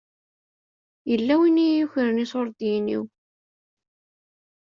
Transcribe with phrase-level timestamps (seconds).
[1.09, 3.03] Yella win i yukren iṣuṛdiyen-iw.